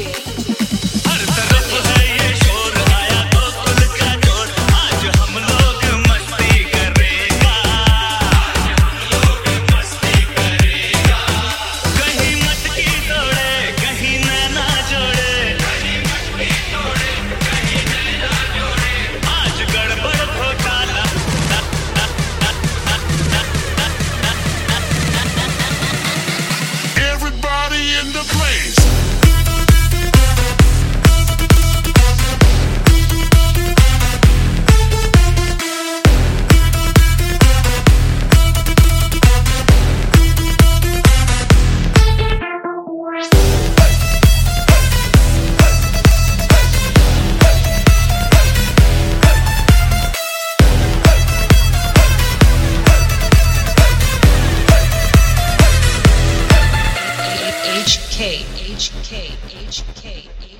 Energy. 0.00 0.33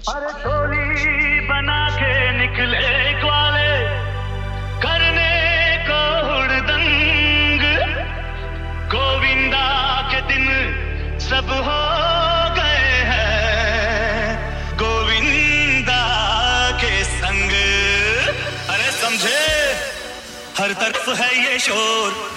अरे 0.08 0.42
टोली 0.42 1.40
बना 1.40 1.88
के 1.90 2.32
निकले 2.32 3.12
ग्वाले, 3.20 3.74
करने 4.82 5.34
को 5.88 6.00
हुड़दंग। 6.26 7.62
गोविंदा 8.90 9.68
के 10.10 10.20
दिन 10.20 10.46
सब 11.20 11.50
हो 11.50 11.84
गए 12.54 12.90
हैं। 13.12 14.38
गोविंदा 14.76 16.02
के 16.80 17.04
संग। 17.04 17.52
अरे 18.68 18.90
समझे, 18.90 19.46
हर 20.58 20.72
तरफ़ 20.72 21.10
है 21.22 21.52
ये 21.52 21.58
शोर। 21.58 22.34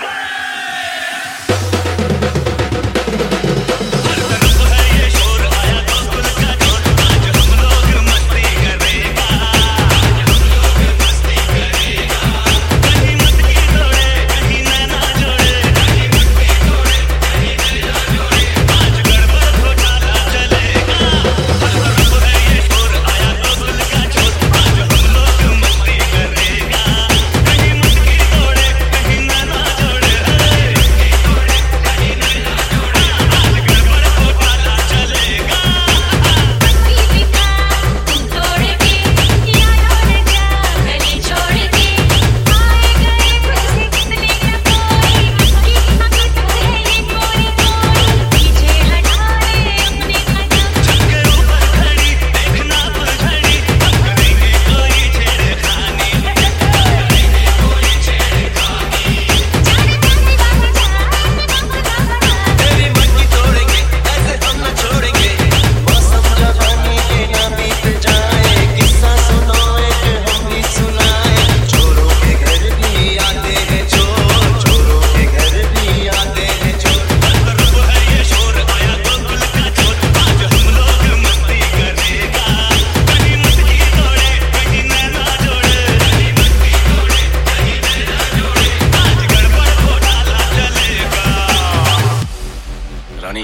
रानी। 93.27 93.43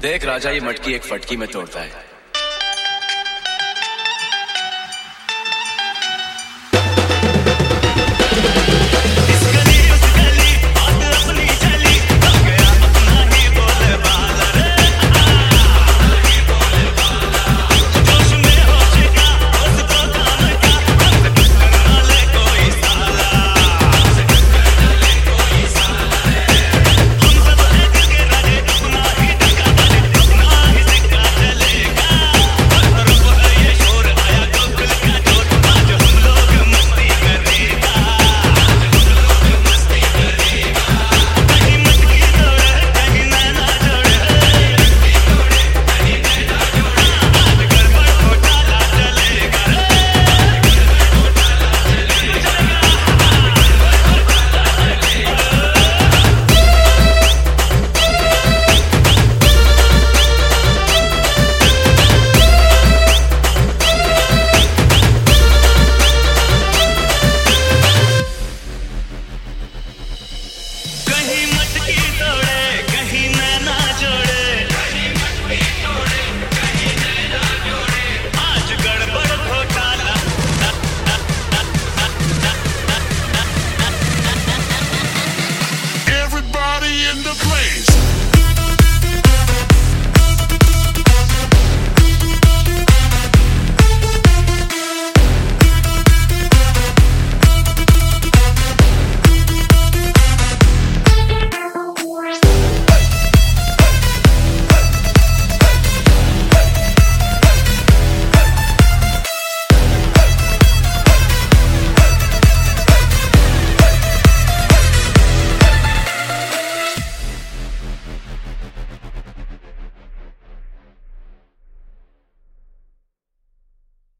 देख 0.00 0.24
राजा 0.24 0.50
ये 0.50 0.60
मटकी 0.60 0.92
एक 0.92 1.02
फटकी 1.02 1.36
में 1.36 1.48
तोड़ता 1.48 1.80
है। 1.80 2.09